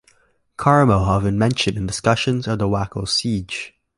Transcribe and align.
Carmel 0.57 1.05
have 1.05 1.21
been 1.21 1.37
mentioned 1.37 1.77
in 1.77 1.85
discussions 1.85 2.47
of 2.47 2.57
the 2.57 2.67
Waco 2.67 3.05
siege. 3.05 3.75